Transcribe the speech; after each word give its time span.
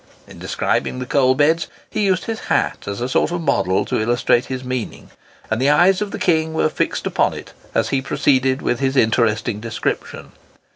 In 0.27 0.39
describing 0.39 0.97
the 0.97 1.05
coal 1.05 1.35
beds 1.35 1.67
he 1.87 2.01
used 2.05 2.23
his 2.25 2.39
hat 2.49 2.85
as 2.87 3.01
a 3.01 3.07
sort 3.07 3.29
of 3.29 3.39
model 3.41 3.85
to 3.85 4.01
illustrate 4.01 4.45
his 4.45 4.63
meaning; 4.63 5.11
and 5.51 5.61
the 5.61 5.69
eyes 5.69 6.01
of 6.01 6.09
the 6.09 6.17
king 6.17 6.55
were 6.55 6.69
fixed 6.69 7.05
upon 7.05 7.35
it 7.35 7.53
as 7.75 7.89
he 7.89 8.01
proceeded 8.01 8.63
with 8.63 8.79
his 8.79 8.97
interesting 8.97 9.59
description. 9.59 10.31